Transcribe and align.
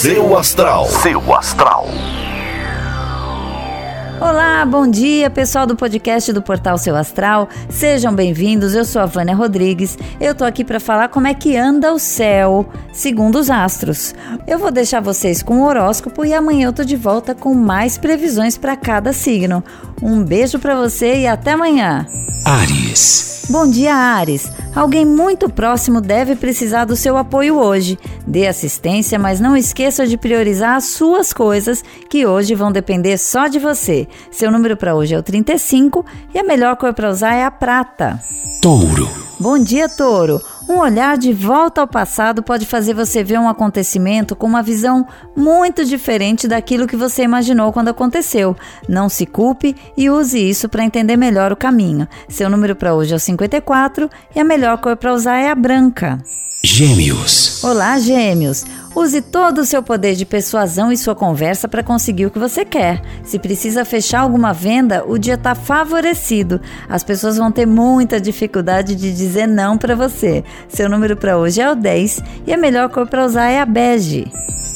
Seu 0.00 0.34
Astral. 0.34 0.86
Seu 0.86 1.34
Astral. 1.34 1.86
Olá, 4.18 4.64
bom 4.64 4.88
dia, 4.88 5.28
pessoal 5.28 5.66
do 5.66 5.76
podcast 5.76 6.32
do 6.32 6.40
Portal 6.40 6.78
Seu 6.78 6.96
Astral. 6.96 7.50
Sejam 7.68 8.14
bem-vindos. 8.14 8.74
Eu 8.74 8.86
sou 8.86 9.02
a 9.02 9.04
Vânia 9.04 9.34
Rodrigues. 9.34 9.98
Eu 10.18 10.34
tô 10.34 10.44
aqui 10.44 10.64
para 10.64 10.80
falar 10.80 11.08
como 11.08 11.26
é 11.26 11.34
que 11.34 11.54
anda 11.54 11.92
o 11.92 11.98
céu, 11.98 12.66
segundo 12.94 13.38
os 13.38 13.50
astros. 13.50 14.14
Eu 14.46 14.58
vou 14.58 14.70
deixar 14.70 15.02
vocês 15.02 15.42
com 15.42 15.60
o 15.60 15.66
horóscopo 15.66 16.24
e 16.24 16.32
amanhã 16.32 16.68
eu 16.68 16.72
tô 16.72 16.82
de 16.82 16.96
volta 16.96 17.34
com 17.34 17.52
mais 17.52 17.98
previsões 17.98 18.56
para 18.56 18.76
cada 18.76 19.12
signo. 19.12 19.62
Um 20.00 20.24
beijo 20.24 20.58
para 20.58 20.76
você 20.76 21.18
e 21.18 21.26
até 21.26 21.50
amanhã. 21.50 22.06
Ares. 22.46 23.29
Bom 23.50 23.68
dia, 23.68 23.92
Ares. 23.92 24.48
Alguém 24.76 25.04
muito 25.04 25.50
próximo 25.50 26.00
deve 26.00 26.36
precisar 26.36 26.84
do 26.84 26.94
seu 26.94 27.16
apoio 27.16 27.58
hoje. 27.58 27.98
Dê 28.24 28.46
assistência, 28.46 29.18
mas 29.18 29.40
não 29.40 29.56
esqueça 29.56 30.06
de 30.06 30.16
priorizar 30.16 30.76
as 30.76 30.84
suas 30.84 31.32
coisas, 31.32 31.82
que 32.08 32.24
hoje 32.24 32.54
vão 32.54 32.70
depender 32.70 33.18
só 33.18 33.48
de 33.48 33.58
você. 33.58 34.06
Seu 34.30 34.52
número 34.52 34.76
para 34.76 34.94
hoje 34.94 35.16
é 35.16 35.18
o 35.18 35.22
35 35.22 36.06
e 36.32 36.38
a 36.38 36.44
melhor 36.44 36.76
cor 36.76 36.94
para 36.94 37.10
usar 37.10 37.34
é 37.34 37.44
a 37.44 37.50
prata. 37.50 38.22
Touro. 38.62 39.29
Bom 39.40 39.58
dia, 39.58 39.88
Touro. 39.88 40.38
Um 40.68 40.80
olhar 40.80 41.16
de 41.16 41.32
volta 41.32 41.80
ao 41.80 41.88
passado 41.88 42.42
pode 42.42 42.66
fazer 42.66 42.92
você 42.92 43.24
ver 43.24 43.38
um 43.38 43.48
acontecimento 43.48 44.36
com 44.36 44.46
uma 44.46 44.62
visão 44.62 45.06
muito 45.34 45.82
diferente 45.82 46.46
daquilo 46.46 46.86
que 46.86 46.94
você 46.94 47.22
imaginou 47.22 47.72
quando 47.72 47.88
aconteceu. 47.88 48.54
Não 48.86 49.08
se 49.08 49.24
culpe 49.24 49.74
e 49.96 50.10
use 50.10 50.38
isso 50.38 50.68
para 50.68 50.84
entender 50.84 51.16
melhor 51.16 51.52
o 51.52 51.56
caminho. 51.56 52.06
Seu 52.28 52.50
número 52.50 52.76
para 52.76 52.94
hoje 52.94 53.14
é 53.14 53.16
o 53.16 53.18
54 53.18 54.10
e 54.36 54.40
a 54.40 54.44
melhor 54.44 54.76
cor 54.76 54.94
para 54.94 55.14
usar 55.14 55.38
é 55.38 55.50
a 55.50 55.54
branca. 55.54 56.18
Gêmeos. 56.62 57.64
Olá, 57.64 57.98
Gêmeos. 57.98 58.66
Use 58.94 59.22
todo 59.22 59.58
o 59.58 59.64
seu 59.64 59.82
poder 59.82 60.16
de 60.16 60.26
persuasão 60.26 60.90
e 60.90 60.96
sua 60.96 61.14
conversa 61.14 61.68
para 61.68 61.82
conseguir 61.82 62.26
o 62.26 62.30
que 62.30 62.38
você 62.38 62.64
quer. 62.64 63.00
Se 63.22 63.38
precisa 63.38 63.84
fechar 63.84 64.20
alguma 64.20 64.52
venda, 64.52 65.04
o 65.06 65.16
dia 65.16 65.34
está 65.34 65.54
favorecido. 65.54 66.60
As 66.88 67.04
pessoas 67.04 67.36
vão 67.36 67.52
ter 67.52 67.66
muita 67.66 68.20
dificuldade 68.20 68.96
de 68.96 69.14
dizer 69.14 69.46
não 69.46 69.78
para 69.78 69.94
você. 69.94 70.42
Seu 70.68 70.88
número 70.88 71.16
para 71.16 71.38
hoje 71.38 71.60
é 71.60 71.70
o 71.70 71.76
10 71.76 72.20
e 72.46 72.52
a 72.52 72.56
melhor 72.56 72.88
cor 72.88 73.06
para 73.06 73.24
usar 73.24 73.48
é 73.48 73.60
a 73.60 73.66
bege. 73.66 74.30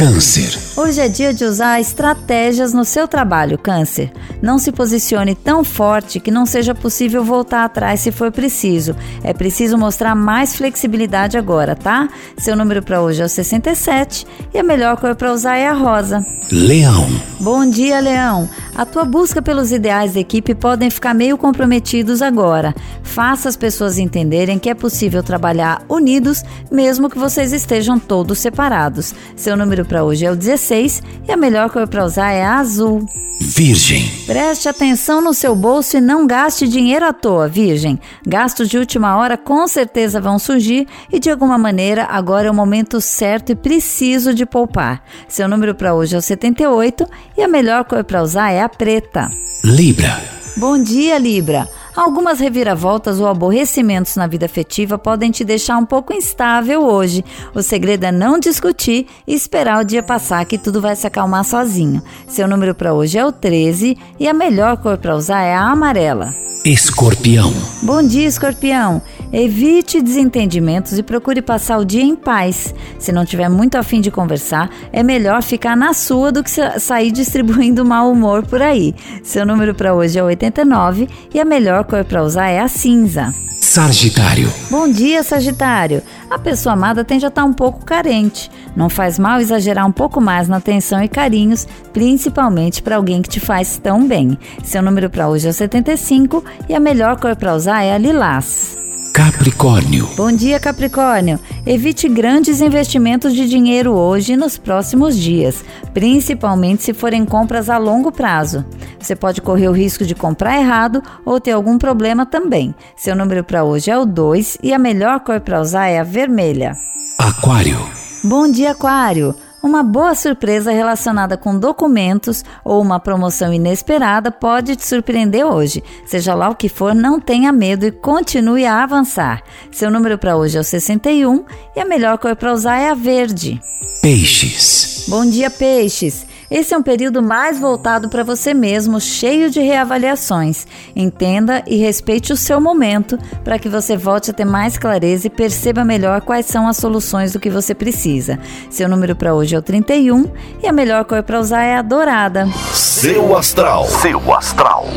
Câncer. 0.00 0.58
Hoje 0.78 0.98
é 0.98 1.08
dia 1.08 1.34
de 1.34 1.44
usar 1.44 1.78
estratégias 1.78 2.72
no 2.72 2.86
seu 2.86 3.06
trabalho, 3.06 3.58
Câncer. 3.58 4.10
Não 4.40 4.58
se 4.58 4.72
posicione 4.72 5.34
tão 5.34 5.62
forte 5.62 6.18
que 6.18 6.30
não 6.30 6.46
seja 6.46 6.74
possível 6.74 7.22
voltar 7.22 7.66
atrás 7.66 8.00
se 8.00 8.10
for 8.10 8.32
preciso. 8.32 8.96
É 9.22 9.34
preciso 9.34 9.76
mostrar 9.76 10.14
mais 10.14 10.56
flexibilidade 10.56 11.36
agora, 11.36 11.76
tá? 11.76 12.08
Seu 12.38 12.56
número 12.56 12.82
para 12.82 13.02
hoje 13.02 13.20
é 13.20 13.26
o 13.26 13.28
67 13.28 14.26
e 14.54 14.58
a 14.58 14.62
melhor 14.62 14.96
cor 14.96 15.14
para 15.14 15.34
usar 15.34 15.58
é 15.58 15.68
a 15.68 15.74
rosa. 15.74 16.24
Leão. 16.50 17.06
Bom 17.38 17.68
dia, 17.68 18.00
Leão. 18.00 18.48
A 18.74 18.86
tua 18.86 19.04
busca 19.04 19.42
pelos 19.42 19.72
ideais 19.72 20.14
da 20.14 20.20
equipe 20.20 20.54
podem 20.54 20.88
ficar 20.88 21.12
meio 21.12 21.36
comprometidos 21.36 22.22
agora. 22.22 22.74
Faça 23.02 23.48
as 23.48 23.56
pessoas 23.56 23.98
entenderem 23.98 24.58
que 24.58 24.70
é 24.70 24.74
possível 24.74 25.22
trabalhar 25.22 25.82
unidos, 25.88 26.42
mesmo 26.72 27.10
que 27.10 27.18
vocês 27.18 27.52
estejam 27.52 27.98
todos 27.98 28.38
separados. 28.38 29.14
Seu 29.36 29.56
número 29.56 29.84
para 29.90 30.04
hoje 30.04 30.24
é 30.24 30.30
o 30.30 30.36
16 30.36 31.02
e 31.26 31.32
a 31.32 31.36
melhor 31.36 31.68
cor 31.68 31.88
para 31.88 32.04
usar 32.04 32.30
é 32.30 32.44
a 32.44 32.60
azul. 32.60 33.04
Virgem. 33.40 34.08
Preste 34.24 34.68
atenção 34.68 35.20
no 35.20 35.34
seu 35.34 35.56
bolso 35.56 35.96
e 35.96 36.00
não 36.00 36.28
gaste 36.28 36.68
dinheiro 36.68 37.04
à 37.04 37.12
toa, 37.12 37.48
Virgem. 37.48 37.98
Gastos 38.24 38.68
de 38.68 38.78
última 38.78 39.16
hora 39.16 39.36
com 39.36 39.66
certeza 39.66 40.20
vão 40.20 40.38
surgir 40.38 40.86
e 41.12 41.18
de 41.18 41.28
alguma 41.28 41.58
maneira 41.58 42.04
agora 42.04 42.46
é 42.46 42.50
o 42.50 42.54
momento 42.54 43.00
certo 43.00 43.50
e 43.50 43.56
preciso 43.56 44.32
de 44.32 44.46
poupar. 44.46 45.02
Seu 45.26 45.48
número 45.48 45.74
para 45.74 45.92
hoje 45.92 46.14
é 46.14 46.18
o 46.18 46.22
78 46.22 47.04
e 47.36 47.42
a 47.42 47.48
melhor 47.48 47.84
cor 47.84 48.04
para 48.04 48.22
usar 48.22 48.52
é 48.52 48.62
a 48.62 48.68
preta. 48.68 49.28
Libra. 49.64 50.22
Bom 50.56 50.80
dia, 50.80 51.18
Libra. 51.18 51.66
Algumas 52.00 52.40
reviravoltas 52.40 53.20
ou 53.20 53.26
aborrecimentos 53.26 54.16
na 54.16 54.26
vida 54.26 54.46
afetiva 54.46 54.96
podem 54.96 55.30
te 55.30 55.44
deixar 55.44 55.76
um 55.76 55.84
pouco 55.84 56.14
instável 56.14 56.82
hoje. 56.82 57.22
O 57.54 57.60
segredo 57.60 58.04
é 58.04 58.10
não 58.10 58.38
discutir 58.38 59.06
e 59.26 59.34
esperar 59.34 59.82
o 59.82 59.84
dia 59.84 60.02
passar 60.02 60.46
que 60.46 60.56
tudo 60.56 60.80
vai 60.80 60.96
se 60.96 61.06
acalmar 61.06 61.44
sozinho. 61.44 62.02
Seu 62.26 62.48
número 62.48 62.74
para 62.74 62.94
hoje 62.94 63.18
é 63.18 63.26
o 63.26 63.30
13 63.30 63.98
e 64.18 64.26
a 64.26 64.32
melhor 64.32 64.78
cor 64.78 64.96
para 64.96 65.14
usar 65.14 65.42
é 65.42 65.54
a 65.54 65.70
amarela. 65.70 66.34
Escorpião. 66.64 67.52
Bom 67.82 68.02
dia, 68.02 68.26
escorpião. 68.26 69.02
Evite 69.32 70.02
desentendimentos 70.02 70.98
e 70.98 71.02
procure 71.02 71.40
passar 71.40 71.78
o 71.78 71.84
dia 71.84 72.02
em 72.02 72.16
paz. 72.16 72.74
Se 72.98 73.12
não 73.12 73.24
tiver 73.24 73.48
muito 73.48 73.76
afim 73.76 74.00
de 74.00 74.10
conversar, 74.10 74.68
é 74.92 75.02
melhor 75.02 75.42
ficar 75.42 75.76
na 75.76 75.94
sua 75.94 76.32
do 76.32 76.42
que 76.42 76.50
sair 76.50 77.12
distribuindo 77.12 77.84
mau 77.84 78.10
humor 78.10 78.44
por 78.44 78.60
aí. 78.60 78.94
Seu 79.22 79.46
número 79.46 79.74
para 79.74 79.94
hoje 79.94 80.18
é 80.18 80.22
89 80.22 81.08
e 81.32 81.38
a 81.38 81.44
melhor 81.44 81.84
cor 81.84 82.04
para 82.04 82.24
usar 82.24 82.48
é 82.48 82.60
a 82.60 82.66
cinza. 82.66 83.32
Sagitário. 83.60 84.52
Bom 84.68 84.90
dia, 84.90 85.22
Sagitário. 85.22 86.02
A 86.28 86.36
pessoa 86.36 86.72
amada 86.72 87.04
tende 87.04 87.24
a 87.24 87.28
estar 87.28 87.44
um 87.44 87.52
pouco 87.52 87.84
carente. 87.84 88.50
Não 88.74 88.88
faz 88.88 89.16
mal 89.16 89.38
exagerar 89.38 89.86
um 89.86 89.92
pouco 89.92 90.20
mais 90.20 90.48
na 90.48 90.56
atenção 90.56 91.00
e 91.04 91.08
carinhos, 91.08 91.68
principalmente 91.92 92.82
para 92.82 92.96
alguém 92.96 93.22
que 93.22 93.28
te 93.28 93.38
faz 93.38 93.78
tão 93.78 94.08
bem. 94.08 94.36
Seu 94.64 94.82
número 94.82 95.08
para 95.08 95.28
hoje 95.28 95.46
é 95.46 95.50
o 95.50 95.52
75 95.52 96.44
e 96.68 96.74
a 96.74 96.80
melhor 96.80 97.20
cor 97.20 97.36
para 97.36 97.54
usar 97.54 97.84
é 97.84 97.94
a 97.94 97.98
lilás. 97.98 98.79
Capricórnio. 99.20 100.08
Bom 100.16 100.32
dia, 100.32 100.58
Capricórnio. 100.58 101.38
Evite 101.66 102.08
grandes 102.08 102.62
investimentos 102.62 103.34
de 103.34 103.46
dinheiro 103.46 103.92
hoje 103.92 104.32
e 104.32 104.36
nos 104.36 104.56
próximos 104.56 105.14
dias, 105.14 105.62
principalmente 105.92 106.82
se 106.84 106.94
forem 106.94 107.26
compras 107.26 107.68
a 107.68 107.76
longo 107.76 108.10
prazo. 108.10 108.64
Você 108.98 109.14
pode 109.14 109.42
correr 109.42 109.68
o 109.68 109.72
risco 109.72 110.06
de 110.06 110.14
comprar 110.14 110.58
errado 110.58 111.02
ou 111.22 111.38
ter 111.38 111.50
algum 111.50 111.76
problema 111.76 112.24
também. 112.24 112.74
Seu 112.96 113.14
número 113.14 113.44
para 113.44 113.62
hoje 113.62 113.90
é 113.90 113.98
o 113.98 114.06
2 114.06 114.56
e 114.62 114.72
a 114.72 114.78
melhor 114.78 115.20
cor 115.20 115.38
para 115.38 115.60
usar 115.60 115.88
é 115.88 116.00
a 116.00 116.02
vermelha. 116.02 116.74
Aquário. 117.18 117.78
Bom 118.24 118.50
dia, 118.50 118.70
Aquário. 118.70 119.34
Uma 119.62 119.82
boa 119.82 120.14
surpresa 120.14 120.72
relacionada 120.72 121.36
com 121.36 121.58
documentos 121.58 122.42
ou 122.64 122.80
uma 122.80 122.98
promoção 122.98 123.52
inesperada 123.52 124.30
pode 124.30 124.74
te 124.74 124.86
surpreender 124.86 125.44
hoje. 125.44 125.84
Seja 126.06 126.34
lá 126.34 126.48
o 126.48 126.54
que 126.54 126.68
for, 126.68 126.94
não 126.94 127.20
tenha 127.20 127.52
medo 127.52 127.84
e 127.84 127.92
continue 127.92 128.64
a 128.64 128.82
avançar. 128.82 129.42
Seu 129.70 129.90
número 129.90 130.16
para 130.16 130.36
hoje 130.36 130.56
é 130.56 130.60
o 130.60 130.64
61 130.64 131.44
e 131.76 131.80
a 131.80 131.84
melhor 131.84 132.16
cor 132.16 132.34
para 132.34 132.54
usar 132.54 132.78
é 132.78 132.90
a 132.90 132.94
verde. 132.94 133.60
Peixes. 134.00 135.04
Bom 135.08 135.26
dia, 135.26 135.50
peixes. 135.50 136.29
Esse 136.50 136.74
é 136.74 136.78
um 136.78 136.82
período 136.82 137.22
mais 137.22 137.60
voltado 137.60 138.08
para 138.08 138.24
você 138.24 138.52
mesmo, 138.52 139.00
cheio 139.00 139.50
de 139.50 139.60
reavaliações. 139.60 140.66
Entenda 140.96 141.62
e 141.64 141.76
respeite 141.76 142.32
o 142.32 142.36
seu 142.36 142.60
momento 142.60 143.16
para 143.44 143.58
que 143.58 143.68
você 143.68 143.96
volte 143.96 144.32
a 144.32 144.34
ter 144.34 144.44
mais 144.44 144.76
clareza 144.76 145.28
e 145.28 145.30
perceba 145.30 145.84
melhor 145.84 146.20
quais 146.22 146.46
são 146.46 146.66
as 146.66 146.76
soluções 146.76 147.32
do 147.32 147.38
que 147.38 147.48
você 147.48 147.72
precisa. 147.72 148.38
Seu 148.68 148.88
número 148.88 149.14
para 149.14 149.32
hoje 149.32 149.54
é 149.54 149.58
o 149.58 149.62
31 149.62 150.28
e 150.60 150.66
a 150.66 150.72
melhor 150.72 151.04
cor 151.04 151.22
para 151.22 151.38
usar 151.38 151.62
é 151.62 151.76
a 151.76 151.82
dourada. 151.82 152.48
Seu 152.72 153.36
Astral. 153.36 153.86
Seu 153.86 154.34
Astral. 154.34 154.88